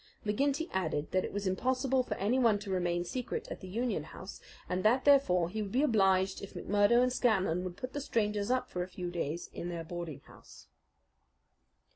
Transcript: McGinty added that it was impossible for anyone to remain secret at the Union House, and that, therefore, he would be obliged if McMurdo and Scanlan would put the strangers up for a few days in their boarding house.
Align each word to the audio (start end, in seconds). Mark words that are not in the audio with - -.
McGinty 0.25 0.67
added 0.73 1.11
that 1.11 1.23
it 1.23 1.31
was 1.31 1.45
impossible 1.45 2.01
for 2.01 2.15
anyone 2.15 2.57
to 2.57 2.71
remain 2.71 3.03
secret 3.05 3.47
at 3.51 3.59
the 3.59 3.67
Union 3.67 4.05
House, 4.05 4.41
and 4.67 4.83
that, 4.83 5.05
therefore, 5.05 5.47
he 5.47 5.61
would 5.61 5.71
be 5.71 5.83
obliged 5.83 6.41
if 6.41 6.55
McMurdo 6.55 7.03
and 7.03 7.13
Scanlan 7.13 7.63
would 7.63 7.77
put 7.77 7.93
the 7.93 8.01
strangers 8.01 8.49
up 8.49 8.67
for 8.67 8.81
a 8.81 8.87
few 8.87 9.11
days 9.11 9.51
in 9.53 9.69
their 9.69 9.83
boarding 9.83 10.21
house. 10.21 10.65